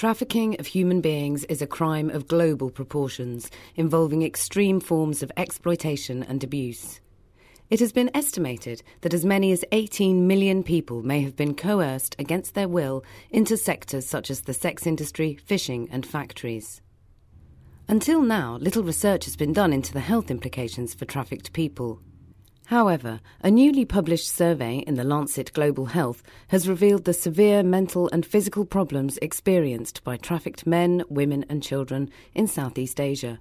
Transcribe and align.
Trafficking 0.00 0.58
of 0.58 0.66
human 0.66 1.02
beings 1.02 1.44
is 1.44 1.60
a 1.60 1.66
crime 1.66 2.08
of 2.08 2.26
global 2.26 2.70
proportions, 2.70 3.50
involving 3.76 4.22
extreme 4.22 4.80
forms 4.80 5.22
of 5.22 5.30
exploitation 5.36 6.22
and 6.22 6.42
abuse. 6.42 7.02
It 7.68 7.80
has 7.80 7.92
been 7.92 8.10
estimated 8.14 8.82
that 9.02 9.12
as 9.12 9.26
many 9.26 9.52
as 9.52 9.62
18 9.72 10.26
million 10.26 10.62
people 10.62 11.02
may 11.02 11.20
have 11.20 11.36
been 11.36 11.54
coerced 11.54 12.16
against 12.18 12.54
their 12.54 12.66
will 12.66 13.04
into 13.28 13.58
sectors 13.58 14.06
such 14.06 14.30
as 14.30 14.40
the 14.40 14.54
sex 14.54 14.86
industry, 14.86 15.34
fishing, 15.44 15.86
and 15.92 16.06
factories. 16.06 16.80
Until 17.86 18.22
now, 18.22 18.56
little 18.56 18.82
research 18.82 19.26
has 19.26 19.36
been 19.36 19.52
done 19.52 19.74
into 19.74 19.92
the 19.92 20.00
health 20.00 20.30
implications 20.30 20.94
for 20.94 21.04
trafficked 21.04 21.52
people. 21.52 22.00
However, 22.70 23.20
a 23.42 23.50
newly 23.50 23.84
published 23.84 24.28
survey 24.28 24.84
in 24.86 24.94
the 24.94 25.02
Lancet 25.02 25.52
Global 25.54 25.86
Health 25.86 26.22
has 26.50 26.68
revealed 26.68 27.04
the 27.04 27.12
severe 27.12 27.64
mental 27.64 28.08
and 28.12 28.24
physical 28.24 28.64
problems 28.64 29.18
experienced 29.20 30.04
by 30.04 30.16
trafficked 30.16 30.68
men, 30.68 31.02
women, 31.08 31.44
and 31.48 31.64
children 31.64 32.10
in 32.32 32.46
Southeast 32.46 33.00
Asia. 33.00 33.40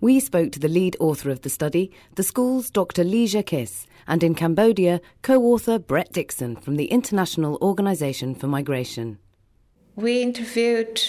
We 0.00 0.20
spoke 0.20 0.52
to 0.52 0.60
the 0.60 0.68
lead 0.68 0.96
author 1.00 1.28
of 1.28 1.40
the 1.40 1.50
study, 1.50 1.90
the 2.14 2.22
school's 2.22 2.70
Dr. 2.70 3.02
Ligia 3.02 3.44
Kiss, 3.44 3.84
and 4.06 4.22
in 4.22 4.36
Cambodia, 4.36 5.00
co 5.22 5.42
author 5.42 5.80
Brett 5.80 6.12
Dickson 6.12 6.54
from 6.54 6.76
the 6.76 6.92
International 6.92 7.58
Organization 7.60 8.36
for 8.36 8.46
Migration. 8.46 9.18
We 9.96 10.22
interviewed 10.22 11.02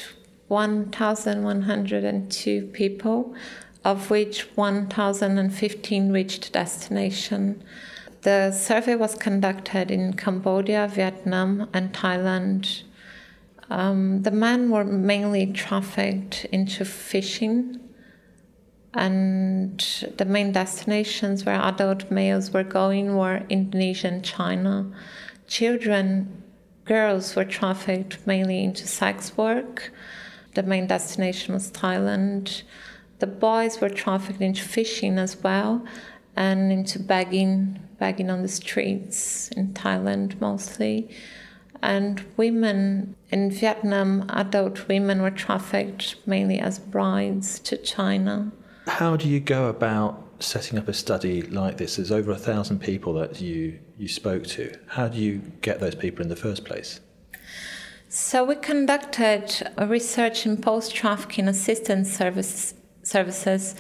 1,102 0.47 2.61
people 2.73 3.35
of 3.85 4.09
which 4.09 4.41
1,015 4.57 6.11
reached 6.11 6.51
destination. 6.51 7.63
The 8.23 8.51
survey 8.51 8.95
was 8.95 9.13
conducted 9.13 9.91
in 9.91 10.13
Cambodia, 10.13 10.89
Vietnam, 10.91 11.69
and 11.71 11.93
Thailand. 11.93 12.81
Um, 13.69 14.23
the 14.23 14.31
men 14.31 14.71
were 14.71 14.83
mainly 14.83 15.45
trafficked 15.53 16.45
into 16.45 16.83
fishing, 16.83 17.79
and 18.95 19.79
the 20.17 20.25
main 20.25 20.51
destinations 20.51 21.45
where 21.45 21.61
adult 21.61 22.09
males 22.09 22.51
were 22.51 22.63
going 22.63 23.15
were 23.15 23.43
Indonesia 23.49 24.07
and 24.07 24.25
China. 24.25 24.91
Children, 25.47 26.41
girls 26.85 27.35
were 27.35 27.45
trafficked 27.45 28.25
mainly 28.25 28.63
into 28.63 28.87
sex 28.87 29.37
work. 29.37 29.91
The 30.55 30.63
main 30.63 30.87
destination 30.87 31.53
was 31.53 31.69
Thailand. 31.69 32.63
The 33.25 33.31
boys 33.31 33.81
were 33.81 33.89
trafficked 33.89 34.39
into 34.39 34.61
fishing 34.61 35.17
as 35.17 35.35
well 35.41 35.83
and 36.35 36.71
into 36.71 36.99
begging, 36.99 37.79
begging 37.97 38.29
on 38.29 38.43
the 38.43 38.47
streets 38.47 39.47
in 39.57 39.73
Thailand 39.73 40.39
mostly. 40.39 41.09
And 41.81 42.23
women 42.37 43.15
in 43.31 43.49
Vietnam, 43.49 44.29
adult 44.29 44.87
women 44.87 45.23
were 45.23 45.31
trafficked 45.31 46.17
mainly 46.27 46.59
as 46.59 46.77
brides 46.77 47.57
to 47.61 47.77
China. 47.77 48.51
How 48.85 49.15
do 49.15 49.27
you 49.27 49.39
go 49.39 49.69
about 49.69 50.23
setting 50.39 50.77
up 50.77 50.87
a 50.87 50.93
study 50.93 51.41
like 51.41 51.77
this? 51.77 51.95
There's 51.95 52.11
over 52.11 52.29
a 52.29 52.37
thousand 52.37 52.77
people 52.77 53.13
that 53.13 53.41
you, 53.41 53.79
you 53.97 54.07
spoke 54.07 54.43
to. 54.49 54.77
How 54.85 55.07
do 55.07 55.17
you 55.17 55.41
get 55.63 55.79
those 55.79 55.95
people 55.95 56.21
in 56.21 56.29
the 56.29 56.35
first 56.35 56.63
place? 56.63 56.99
So, 58.07 58.45
we 58.45 58.55
conducted 58.55 59.67
a 59.77 59.87
research 59.87 60.45
in 60.45 60.57
post 60.57 60.93
trafficking 60.93 61.47
assistance 61.47 62.15
services 62.15 62.75
services. 63.07 63.75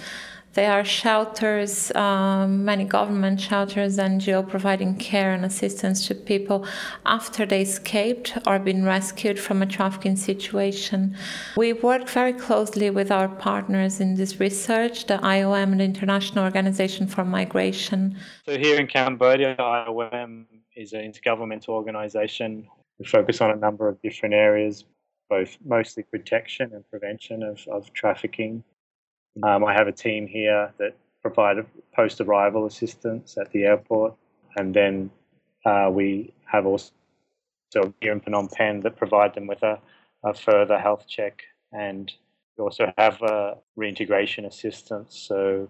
There 0.55 0.71
are 0.71 0.85
shelters, 0.85 1.93
um, 1.95 2.63
many 2.63 2.85
government 2.85 3.41
shelters, 3.41 3.97
NGO 3.97 4.47
providing 4.47 4.95
care 4.95 5.33
and 5.33 5.43
assistance 5.43 6.07
to 6.07 6.15
people 6.15 6.65
after 7.05 7.45
they 7.45 7.63
escaped 7.63 8.37
or 8.47 8.57
been 8.57 8.85
rescued 8.85 9.37
from 9.37 9.61
a 9.61 9.65
trafficking 9.65 10.15
situation. 10.15 11.17
We 11.57 11.73
work 11.73 12.07
very 12.07 12.31
closely 12.31 12.89
with 12.89 13.11
our 13.11 13.27
partners 13.27 13.99
in 13.99 14.15
this 14.15 14.39
research, 14.39 15.07
the 15.07 15.17
IOM 15.17 15.77
the 15.77 15.83
International 15.83 16.45
Organization 16.45 17.05
for 17.05 17.25
Migration. 17.25 18.15
So 18.45 18.57
here 18.57 18.79
in 18.79 18.87
Cambodia, 18.87 19.57
IOM 19.59 20.45
is 20.77 20.93
an 20.93 21.01
intergovernmental 21.01 21.69
organization. 21.69 22.65
We 22.97 23.05
focus 23.05 23.41
on 23.41 23.51
a 23.51 23.57
number 23.57 23.89
of 23.89 24.01
different 24.01 24.33
areas, 24.33 24.85
both 25.29 25.57
mostly 25.65 26.03
protection 26.03 26.71
and 26.73 26.89
prevention 26.89 27.43
of, 27.43 27.67
of 27.67 27.91
trafficking 27.91 28.63
um, 29.43 29.65
I 29.65 29.73
have 29.73 29.87
a 29.87 29.91
team 29.91 30.27
here 30.27 30.71
that 30.77 30.95
provide 31.21 31.65
post 31.95 32.21
arrival 32.21 32.65
assistance 32.65 33.37
at 33.37 33.51
the 33.51 33.63
airport, 33.63 34.13
and 34.55 34.73
then 34.73 35.09
uh, 35.65 35.89
we 35.91 36.33
have 36.45 36.65
also 36.65 36.91
here 38.01 38.11
in 38.11 38.21
Phnom 38.21 38.51
Penh 38.51 38.81
that 38.81 38.95
provide 38.95 39.33
them 39.33 39.47
with 39.47 39.61
a, 39.63 39.79
a 40.23 40.33
further 40.33 40.77
health 40.77 41.05
check, 41.07 41.43
and 41.71 42.13
we 42.57 42.63
also 42.63 42.93
have 42.97 43.21
a 43.21 43.57
reintegration 43.75 44.45
assistance. 44.45 45.17
So 45.17 45.69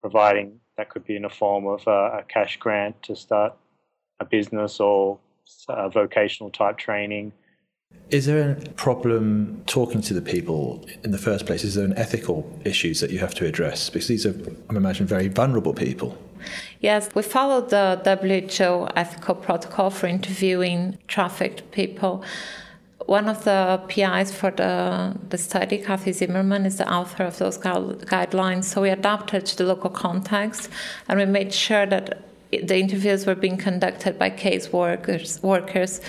providing 0.00 0.60
that 0.76 0.88
could 0.88 1.04
be 1.04 1.16
in 1.16 1.22
the 1.22 1.28
form 1.28 1.66
of 1.66 1.86
a, 1.86 2.20
a 2.20 2.24
cash 2.26 2.56
grant 2.56 3.02
to 3.02 3.14
start 3.14 3.54
a 4.18 4.24
business 4.24 4.80
or 4.80 5.18
a 5.68 5.90
vocational 5.90 6.50
type 6.50 6.78
training 6.78 7.32
is 8.10 8.26
there 8.26 8.50
a 8.50 8.54
problem 8.70 9.62
talking 9.66 10.00
to 10.02 10.14
the 10.14 10.20
people 10.20 10.84
in 11.04 11.12
the 11.12 11.18
first 11.18 11.46
place? 11.46 11.62
Is 11.64 11.76
there 11.76 11.84
an 11.84 11.96
ethical 11.96 12.50
issues 12.64 13.00
that 13.00 13.10
you 13.10 13.20
have 13.20 13.34
to 13.36 13.46
address? 13.46 13.88
Because 13.88 14.08
these 14.08 14.26
are, 14.26 14.34
I 14.68 14.74
imagine, 14.74 15.06
very 15.06 15.28
vulnerable 15.28 15.72
people. 15.72 16.18
Yes, 16.80 17.08
we 17.14 17.22
follow 17.22 17.60
the 17.60 18.00
WHO 18.04 18.88
ethical 18.96 19.34
protocol 19.34 19.90
for 19.90 20.06
interviewing 20.06 20.98
trafficked 21.06 21.70
people. 21.70 22.24
One 23.06 23.28
of 23.28 23.44
the 23.44 23.80
PIs 23.88 24.32
for 24.32 24.50
the, 24.50 25.16
the 25.28 25.38
study, 25.38 25.78
Cathy 25.78 26.12
Zimmerman, 26.12 26.66
is 26.66 26.78
the 26.78 26.90
author 26.92 27.24
of 27.24 27.38
those 27.38 27.58
guidelines. 27.58 28.64
So 28.64 28.82
we 28.82 28.90
adapted 28.90 29.46
to 29.46 29.56
the 29.56 29.64
local 29.64 29.90
context 29.90 30.68
and 31.08 31.18
we 31.18 31.26
made 31.26 31.52
sure 31.52 31.86
that 31.86 32.22
the 32.50 32.78
interviews 32.78 33.26
were 33.26 33.34
being 33.34 33.56
conducted 33.56 34.18
by 34.18 34.30
case 34.30 34.72
workers, 34.72 35.42
workers. 35.42 36.00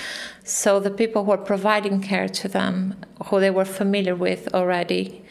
So 0.44 0.79
the 0.79 0.90
people 0.90 1.24
who 1.24 1.31
were 1.31 1.38
providing 1.38 2.02
care 2.02 2.28
to 2.29 2.47
them, 2.47 2.96
who 3.25 3.40
they 3.40 3.52
were 3.52 3.66
familiar 3.66 4.16
with 4.16 4.53
already. 4.53 5.24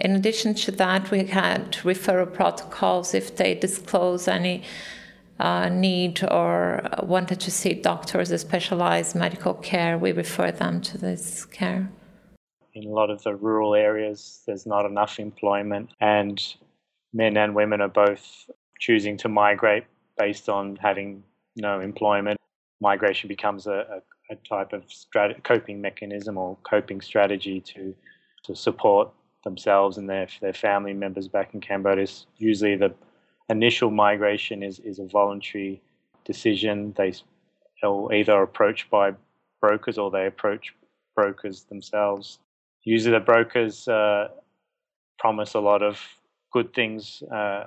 In 0.00 0.14
addition 0.16 0.54
to 0.54 0.70
that, 0.72 1.10
we 1.10 1.24
had 1.24 1.72
referral 1.82 2.32
protocols 2.32 3.14
if 3.14 3.36
they 3.36 3.54
disclose 3.54 4.28
any 4.28 4.64
uh, 5.38 5.68
need 5.68 6.22
or 6.24 6.82
wanted 7.02 7.40
to 7.40 7.50
see 7.50 7.72
doctors 7.72 8.32
or 8.32 8.38
specialized 8.38 9.14
medical 9.14 9.54
care, 9.54 9.96
we 9.96 10.12
refer 10.12 10.50
them 10.50 10.80
to 10.80 10.98
this 10.98 11.44
care. 11.46 11.88
In 12.74 12.84
a 12.84 12.90
lot 12.90 13.10
of 13.10 13.22
the 13.22 13.34
rural 13.34 13.74
areas, 13.74 14.42
there's 14.46 14.66
not 14.66 14.84
enough 14.84 15.18
employment, 15.18 15.90
and 16.00 16.42
men 17.12 17.36
and 17.36 17.54
women 17.54 17.80
are 17.80 17.88
both 17.88 18.50
choosing 18.78 19.16
to 19.18 19.28
migrate 19.28 19.84
based 20.18 20.48
on 20.48 20.76
having 20.76 21.22
no 21.56 21.80
employment. 21.80 22.38
Migration 22.80 23.28
becomes 23.28 23.66
a, 23.66 24.02
a, 24.30 24.34
a 24.34 24.36
type 24.48 24.72
of 24.72 24.86
strat- 24.88 25.42
coping 25.44 25.80
mechanism 25.80 26.36
or 26.36 26.56
coping 26.68 27.00
strategy 27.00 27.60
to 27.60 27.94
to 28.44 28.54
support 28.54 29.10
themselves 29.44 29.98
and 29.98 30.08
their 30.08 30.28
their 30.40 30.52
family 30.52 30.92
members 30.92 31.28
back 31.28 31.54
in 31.54 31.60
Cambodia. 31.60 32.06
Usually, 32.36 32.76
the 32.76 32.94
initial 33.48 33.90
migration 33.90 34.62
is 34.62 34.78
is 34.80 34.98
a 34.98 35.06
voluntary 35.06 35.80
decision. 36.24 36.94
They 36.96 37.14
are 37.82 38.12
either 38.12 38.42
approached 38.42 38.90
by 38.90 39.14
brokers 39.60 39.98
or 39.98 40.10
they 40.10 40.26
approach 40.26 40.74
brokers 41.14 41.64
themselves. 41.64 42.38
Usually, 42.84 43.12
the 43.18 43.24
brokers 43.24 43.88
uh, 43.88 44.28
promise 45.18 45.54
a 45.54 45.60
lot 45.60 45.82
of 45.82 45.98
good 46.52 46.72
things 46.74 47.22
uh, 47.32 47.64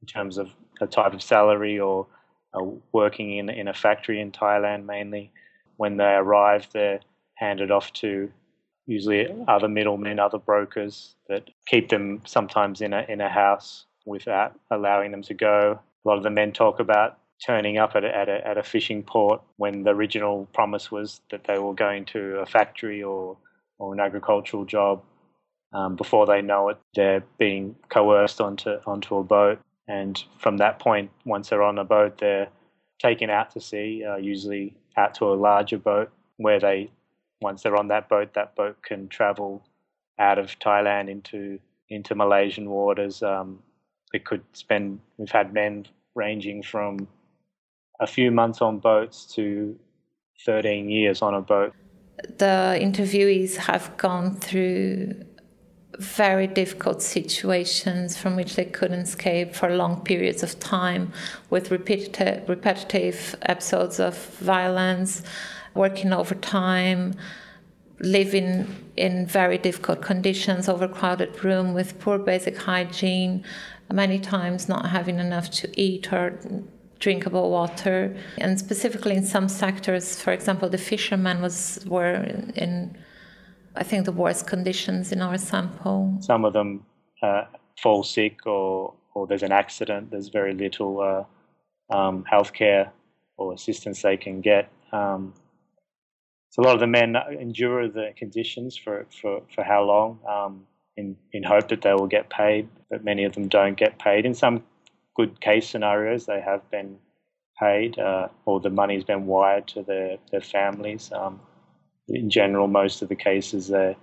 in 0.00 0.06
terms 0.06 0.38
of 0.38 0.50
a 0.80 0.86
type 0.86 1.14
of 1.14 1.22
salary 1.22 1.78
or 1.78 2.06
uh, 2.54 2.64
working 2.92 3.36
in, 3.38 3.48
in 3.48 3.68
a 3.68 3.74
factory 3.74 4.20
in 4.20 4.32
Thailand 4.32 4.84
mainly. 4.84 5.32
When 5.76 5.96
they 5.96 6.14
arrive, 6.14 6.68
they're 6.72 7.00
handed 7.34 7.70
off 7.70 7.92
to 7.94 8.30
usually 8.86 9.28
other 9.48 9.68
middlemen, 9.68 10.18
other 10.18 10.38
brokers 10.38 11.16
that 11.28 11.50
keep 11.66 11.88
them 11.88 12.22
sometimes 12.24 12.80
in 12.80 12.92
a, 12.92 13.04
in 13.08 13.20
a 13.20 13.28
house 13.28 13.84
without 14.06 14.58
allowing 14.70 15.10
them 15.10 15.22
to 15.22 15.34
go. 15.34 15.78
A 16.04 16.08
lot 16.08 16.16
of 16.16 16.22
the 16.22 16.30
men 16.30 16.52
talk 16.52 16.80
about 16.80 17.18
turning 17.44 17.76
up 17.76 17.94
at 17.94 18.04
a, 18.04 18.16
at 18.16 18.28
a, 18.28 18.46
at 18.46 18.56
a 18.56 18.62
fishing 18.62 19.02
port 19.02 19.42
when 19.56 19.82
the 19.82 19.90
original 19.90 20.48
promise 20.54 20.90
was 20.90 21.20
that 21.30 21.44
they 21.44 21.58
were 21.58 21.74
going 21.74 22.04
to 22.06 22.38
a 22.38 22.46
factory 22.46 23.02
or, 23.02 23.36
or 23.78 23.92
an 23.92 24.00
agricultural 24.00 24.64
job. 24.64 25.02
Um, 25.72 25.96
before 25.96 26.26
they 26.26 26.40
know 26.40 26.70
it, 26.70 26.78
they're 26.94 27.24
being 27.38 27.74
coerced 27.90 28.40
onto 28.40 28.78
onto 28.86 29.16
a 29.16 29.24
boat 29.24 29.60
and 29.88 30.22
from 30.38 30.56
that 30.58 30.78
point, 30.78 31.10
once 31.24 31.48
they're 31.48 31.62
on 31.62 31.78
a 31.78 31.84
boat, 31.84 32.18
they're 32.18 32.48
taken 32.98 33.30
out 33.30 33.50
to 33.52 33.60
sea, 33.60 34.04
uh, 34.04 34.16
usually 34.16 34.74
out 34.96 35.14
to 35.14 35.26
a 35.26 35.34
larger 35.34 35.78
boat 35.78 36.10
where 36.38 36.58
they, 36.58 36.90
once 37.40 37.62
they're 37.62 37.76
on 37.76 37.88
that 37.88 38.08
boat, 38.08 38.34
that 38.34 38.56
boat 38.56 38.82
can 38.82 39.08
travel 39.08 39.62
out 40.18 40.38
of 40.38 40.58
Thailand 40.58 41.08
into 41.08 41.58
into 41.88 42.14
Malaysian 42.16 42.68
waters. 42.68 43.22
Um, 43.22 43.62
they 44.12 44.18
could 44.18 44.42
spend. 44.52 45.00
We've 45.18 45.30
had 45.30 45.52
men 45.52 45.86
ranging 46.14 46.62
from 46.62 47.06
a 48.00 48.06
few 48.06 48.30
months 48.30 48.60
on 48.60 48.78
boats 48.78 49.24
to 49.34 49.78
13 50.44 50.90
years 50.90 51.22
on 51.22 51.34
a 51.34 51.40
boat. 51.40 51.74
the 52.38 52.78
interviewees 52.80 53.56
have 53.56 53.96
gone 53.96 54.34
through 54.36 55.24
very 55.98 56.46
difficult 56.46 57.02
situations 57.02 58.16
from 58.16 58.36
which 58.36 58.56
they 58.56 58.64
couldn't 58.64 59.00
escape 59.00 59.54
for 59.54 59.70
long 59.70 60.02
periods 60.02 60.42
of 60.42 60.58
time 60.60 61.12
with 61.50 61.70
repetitive, 61.70 62.48
repetitive 62.48 63.34
episodes 63.42 63.98
of 63.98 64.16
violence, 64.36 65.22
working 65.74 66.12
overtime, 66.12 67.14
living 68.00 68.66
in 68.96 69.26
very 69.26 69.58
difficult 69.58 70.02
conditions, 70.02 70.68
overcrowded 70.68 71.44
room 71.44 71.72
with 71.72 71.98
poor 71.98 72.18
basic 72.18 72.56
hygiene, 72.56 73.44
many 73.92 74.18
times 74.18 74.68
not 74.68 74.86
having 74.90 75.18
enough 75.18 75.50
to 75.50 75.80
eat 75.80 76.12
or 76.12 76.38
drinkable 76.98 77.50
water. 77.50 78.16
And 78.38 78.58
specifically 78.58 79.14
in 79.16 79.24
some 79.24 79.48
sectors, 79.48 80.20
for 80.20 80.32
example, 80.32 80.68
the 80.68 80.78
fishermen 80.78 81.40
was 81.40 81.84
were 81.86 82.14
in 82.54 82.96
I 83.76 83.82
think 83.82 84.04
the 84.04 84.12
worst 84.12 84.46
conditions 84.46 85.12
in 85.12 85.20
our 85.20 85.38
sample. 85.38 86.16
Some 86.20 86.44
of 86.44 86.52
them 86.52 86.84
uh, 87.22 87.44
fall 87.80 88.02
sick 88.02 88.46
or, 88.46 88.94
or 89.14 89.26
there's 89.26 89.42
an 89.42 89.52
accident. 89.52 90.10
There's 90.10 90.28
very 90.28 90.54
little 90.54 91.00
uh, 91.00 91.94
um, 91.94 92.24
healthcare 92.30 92.90
or 93.36 93.52
assistance 93.52 94.02
they 94.02 94.16
can 94.16 94.40
get. 94.40 94.70
Um, 94.92 95.34
so 96.50 96.62
a 96.62 96.64
lot 96.64 96.74
of 96.74 96.80
the 96.80 96.86
men 96.86 97.16
endure 97.38 97.88
the 97.88 98.12
conditions 98.16 98.76
for, 98.76 99.06
for, 99.20 99.42
for 99.54 99.62
how 99.62 99.82
long 99.82 100.18
um, 100.26 100.66
in, 100.96 101.16
in 101.32 101.42
hope 101.42 101.68
that 101.68 101.82
they 101.82 101.92
will 101.92 102.06
get 102.06 102.30
paid, 102.30 102.68
but 102.88 103.04
many 103.04 103.24
of 103.24 103.34
them 103.34 103.48
don't 103.48 103.76
get 103.76 103.98
paid. 103.98 104.24
In 104.24 104.34
some 104.34 104.62
good 105.14 105.40
case 105.40 105.68
scenarios, 105.68 106.24
they 106.24 106.40
have 106.40 106.68
been 106.70 106.96
paid 107.58 107.98
uh, 107.98 108.28
or 108.46 108.60
the 108.60 108.70
money's 108.70 109.04
been 109.04 109.26
wired 109.26 109.66
to 109.68 109.82
their, 109.82 110.16
their 110.30 110.40
families. 110.40 111.12
Um, 111.12 111.40
in 112.08 112.30
general, 112.30 112.66
most 112.68 113.02
of 113.02 113.08
the 113.08 113.16
cases 113.16 113.68
they're 113.68 113.96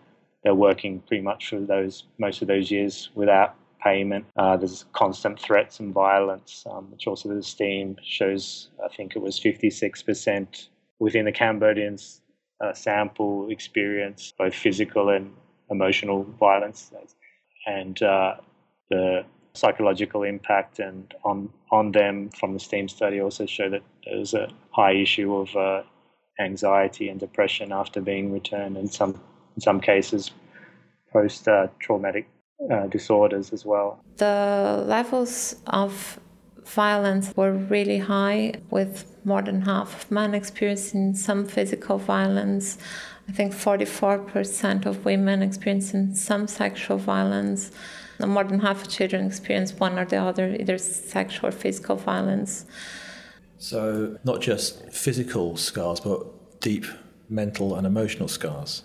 they're 0.43 0.55
working 0.55 0.99
pretty 1.07 1.23
much 1.23 1.49
for 1.49 1.59
those 1.59 2.03
most 2.19 2.41
of 2.41 2.47
those 2.47 2.69
years 2.69 3.09
without 3.15 3.55
payment. 3.81 4.25
Uh, 4.37 4.57
there's 4.57 4.85
constant 4.93 5.39
threats 5.39 5.79
and 5.79 5.93
violence, 5.93 6.65
um, 6.69 6.89
which 6.91 7.07
also 7.07 7.33
the 7.33 7.43
STEAM 7.43 7.97
shows. 8.03 8.69
I 8.83 8.93
think 8.95 9.15
it 9.15 9.21
was 9.21 9.39
56% 9.39 10.67
within 10.99 11.25
the 11.25 11.31
Cambodians 11.31 12.21
uh, 12.63 12.73
sample 12.73 13.49
experience 13.49 14.33
both 14.37 14.53
physical 14.53 15.09
and 15.09 15.33
emotional 15.69 16.23
violence, 16.39 16.91
and 17.65 18.01
uh, 18.03 18.35
the 18.89 19.25
psychological 19.53 20.23
impact 20.23 20.79
and 20.79 21.13
on 21.23 21.49
on 21.71 21.91
them 21.91 22.29
from 22.29 22.53
the 22.53 22.59
STEAM 22.59 22.87
study 22.87 23.21
also 23.21 23.45
show 23.45 23.69
that 23.69 23.83
there's 24.05 24.33
a 24.33 24.47
high 24.71 24.93
issue 24.93 25.35
of 25.35 25.55
uh, 25.55 25.83
anxiety 26.39 27.09
and 27.09 27.19
depression 27.19 27.71
after 27.71 28.01
being 28.01 28.31
returned, 28.31 28.77
and 28.77 28.91
some 28.91 29.19
in 29.55 29.61
some 29.61 29.79
cases, 29.79 30.31
post 31.11 31.47
uh, 31.47 31.67
traumatic 31.79 32.27
uh, 32.71 32.87
disorders 32.87 33.53
as 33.53 33.65
well. 33.65 33.99
The 34.17 34.83
levels 34.87 35.55
of 35.67 36.19
violence 36.65 37.33
were 37.35 37.51
really 37.51 37.99
high, 37.99 38.53
with 38.69 39.05
more 39.25 39.41
than 39.41 39.61
half 39.61 40.03
of 40.03 40.11
men 40.11 40.33
experiencing 40.33 41.15
some 41.15 41.45
physical 41.45 41.97
violence. 41.97 42.77
I 43.29 43.31
think 43.31 43.53
44% 43.53 44.85
of 44.85 45.05
women 45.05 45.41
experiencing 45.41 46.15
some 46.15 46.47
sexual 46.47 46.97
violence. 46.97 47.71
More 48.19 48.43
than 48.43 48.59
half 48.59 48.83
of 48.83 48.89
children 48.89 49.27
experience 49.27 49.73
one 49.73 49.97
or 49.97 50.05
the 50.05 50.17
other, 50.17 50.55
either 50.59 50.77
sexual 50.77 51.49
or 51.49 51.51
physical 51.51 51.95
violence. 51.95 52.65
So, 53.63 54.17
not 54.25 54.41
just 54.41 54.91
physical 54.91 55.55
scars, 55.55 56.01
but 56.01 56.59
deep 56.59 56.85
mental 57.29 57.75
and 57.77 57.87
emotional 57.87 58.27
scars. 58.27 58.83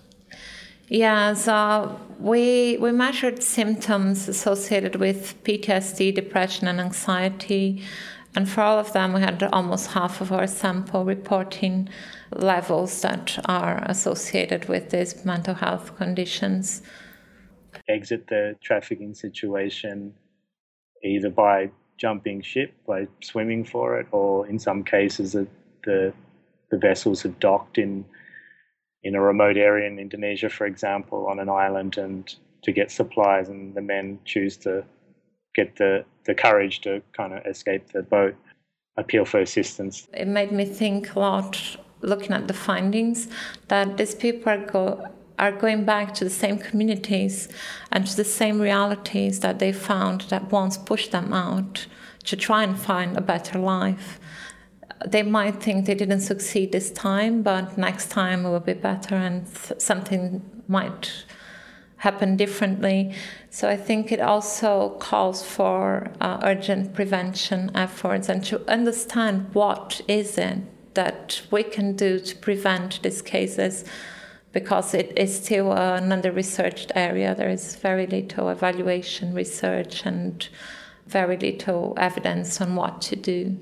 Yeah, 0.87 1.35
so 1.35 1.99
we 2.21 2.77
we 2.77 2.93
measured 2.93 3.43
symptoms 3.43 4.29
associated 4.29 4.95
with 4.95 5.35
PTSD, 5.43 6.15
depression, 6.15 6.69
and 6.69 6.81
anxiety, 6.81 7.83
and 8.37 8.49
for 8.49 8.61
all 8.61 8.79
of 8.79 8.93
them, 8.93 9.15
we 9.15 9.21
had 9.21 9.43
almost 9.53 9.91
half 9.95 10.21
of 10.21 10.31
our 10.31 10.47
sample 10.47 11.05
reporting 11.05 11.89
levels 12.31 13.03
that 13.03 13.37
are 13.47 13.83
associated 13.85 14.69
with 14.69 14.91
these 14.91 15.25
mental 15.25 15.55
health 15.55 15.97
conditions. 15.97 16.83
Exit 17.89 18.29
the 18.29 18.55
trafficking 18.63 19.13
situation 19.13 20.15
either 21.03 21.31
by 21.31 21.73
jumping 21.99 22.41
ship 22.43 22.73
by 22.87 23.07
swimming 23.23 23.65
for 23.65 24.01
it, 24.01 24.07
or 24.13 24.47
in 24.47 24.59
some 24.59 24.83
cases 24.83 25.33
the 25.33 25.47
the, 25.85 26.13
the 26.71 26.79
vessels 26.79 27.23
have 27.23 27.39
docked 27.39 27.79
in 27.79 28.05
in 29.03 29.15
a 29.15 29.21
remote 29.21 29.57
area 29.57 29.87
in 29.87 29.99
Indonesia, 29.99 30.49
for 30.49 30.67
example, 30.67 31.27
on 31.29 31.39
an 31.39 31.49
island, 31.49 31.99
and 31.99 32.35
to 32.63 32.73
get 32.73 32.91
supplies, 32.91 33.49
and 33.49 33.75
the 33.75 33.81
men 33.81 34.19
choose 34.25 34.57
to 34.57 34.85
get 35.55 35.77
the 35.77 36.05
the 36.25 36.35
courage 36.35 36.81
to 36.81 37.03
kind 37.13 37.33
of 37.33 37.45
escape 37.47 37.93
the 37.93 38.03
boat, 38.03 38.35
appeal 38.97 39.25
for 39.25 39.41
assistance. 39.41 40.09
It 40.13 40.29
made 40.29 40.53
me 40.53 40.65
think 40.65 41.15
a 41.15 41.21
lot, 41.21 41.77
looking 42.03 42.33
at 42.33 42.49
the 42.49 42.55
findings, 42.55 43.29
that 43.69 43.97
these 43.97 44.15
people 44.15 44.59
go 44.67 45.09
are 45.39 45.53
going 45.53 45.85
back 45.85 46.15
to 46.15 46.25
the 46.25 46.31
same 46.31 46.59
communities 46.59 47.49
and 47.93 48.07
to 48.07 48.17
the 48.17 48.25
same 48.25 48.61
realities 48.61 49.41
that 49.41 49.59
they 49.59 49.73
found 49.73 50.23
that 50.23 50.51
once 50.51 50.77
pushed 50.77 51.13
them 51.13 51.33
out 51.33 51.87
to 52.25 52.37
try 52.37 52.63
and 52.63 52.79
find 52.79 53.17
a 53.17 53.21
better 53.21 53.59
life. 53.59 54.19
They 55.07 55.23
might 55.23 55.63
think 55.63 55.87
they 55.87 55.95
didn't 55.95 56.21
succeed 56.21 56.73
this 56.73 56.91
time, 56.91 57.43
but 57.43 57.79
next 57.79 58.11
time 58.11 58.45
it 58.45 58.51
will 58.51 58.61
be 58.61 58.75
better 58.75 59.15
and 59.15 59.47
something 59.79 60.43
might 60.67 61.25
happen 61.99 62.37
differently. 62.37 63.15
So 63.51 63.69
I 63.69 63.77
think 63.77 64.13
it 64.13 64.21
also 64.21 64.91
calls 64.99 65.45
for 65.45 66.11
uh, 66.21 66.41
urgent 66.43 66.95
prevention 66.95 67.71
efforts 67.75 68.29
and 68.29 68.45
to 68.47 68.69
understand 68.69 69.53
what 69.53 70.01
is 70.09 70.39
it 70.39 70.59
that 70.95 71.43
we 71.51 71.63
can 71.63 71.95
do 71.95 72.19
to 72.19 72.37
prevent 72.37 73.03
these 73.03 73.23
cases 73.23 73.85
because 74.53 74.95
it 74.95 75.13
is 75.17 75.37
still 75.37 75.73
an 75.73 76.11
under 76.13 76.33
researched 76.33 76.93
area. 76.95 77.35
There 77.35 77.51
is 77.51 77.77
very 77.77 78.07
little 78.07 78.49
evaluation 78.49 79.35
research 79.35 80.05
and 80.05 80.49
very 81.07 81.37
little 81.37 81.95
evidence 81.97 82.61
on 82.61 82.75
what 82.75 83.01
to 83.03 83.17
do. 83.17 83.59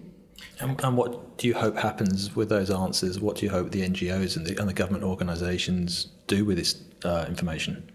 And, 0.61 0.83
and, 0.83 0.97
what 0.97 1.39
do 1.39 1.49
you 1.49 1.55
hope 1.55 1.77
happens 1.77 2.35
with 2.35 2.49
those 2.49 2.71
answers? 2.71 3.21
What 3.21 3.37
do 3.37 3.47
you 3.47 3.51
hope 3.51 3.71
the 3.71 3.83
NGOs 3.83 4.37
and 4.37 4.47
the, 4.47 4.59
and 4.59 4.69
the 4.69 4.75
government 4.75 5.05
organisations 5.05 6.09
do 6.27 6.45
with 6.45 6.57
this 6.57 6.83
uh, 7.05 7.27
information? 7.29 7.91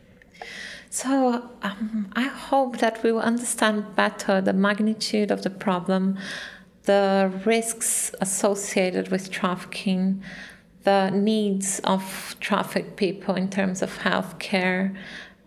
So 0.89 1.49
um, 1.63 2.11
I 2.13 2.23
hope 2.23 2.79
that 2.79 3.01
we 3.01 3.11
will 3.11 3.21
understand 3.21 3.95
better 3.95 4.41
the 4.41 4.53
magnitude 4.53 5.31
of 5.31 5.41
the 5.41 5.49
problem, 5.49 6.17
the 6.83 7.31
risks 7.45 8.13
associated 8.19 9.09
with 9.09 9.31
trafficking, 9.31 10.21
the 10.83 11.09
needs 11.11 11.79
of 11.83 12.35
trafficked 12.39 12.95
people 12.95 13.35
in 13.35 13.49
terms 13.49 13.81
of 13.81 13.97
health 13.97 14.39
care 14.39 14.95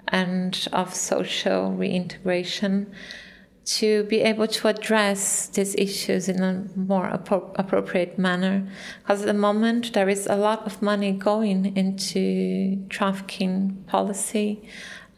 and 0.09 0.69
of 0.73 0.95
social 0.95 1.73
reintegration 1.73 2.93
to 3.65 4.05
be 4.05 4.21
able 4.21 4.47
to 4.47 4.69
address 4.69 5.47
these 5.49 5.75
issues 5.77 6.29
in 6.29 6.43
a 6.43 6.67
more 6.77 7.09
appro- 7.09 7.51
appropriate 7.55 8.19
manner. 8.19 8.69
Because 9.03 9.23
at 9.23 9.27
the 9.27 9.35
moment, 9.35 9.95
there 9.95 10.09
is 10.09 10.27
a 10.27 10.37
lot 10.37 10.67
of 10.67 10.83
money 10.83 11.13
going 11.13 11.75
into 11.77 12.85
trafficking 12.91 13.85
policy, 13.87 14.69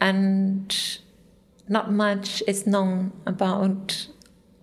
and 0.00 0.98
not 1.68 1.90
much 1.90 2.42
is 2.46 2.66
known 2.66 3.12
about 3.26 4.06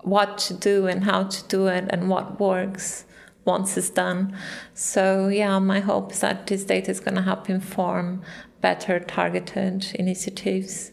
what 0.01 0.37
to 0.37 0.53
do 0.53 0.87
and 0.87 1.03
how 1.03 1.23
to 1.23 1.47
do 1.47 1.67
it 1.67 1.85
and 1.89 2.09
what 2.09 2.39
works 2.39 3.05
once 3.45 3.77
it's 3.77 3.89
done. 3.89 4.37
So, 4.73 5.27
yeah, 5.27 5.59
my 5.59 5.79
hope 5.81 6.13
is 6.13 6.21
that 6.21 6.47
this 6.47 6.63
data 6.63 6.91
is 6.91 6.99
going 6.99 7.15
to 7.15 7.21
help 7.21 7.49
inform 7.49 8.21
better 8.61 8.99
targeted 8.99 9.93
initiatives. 9.95 10.92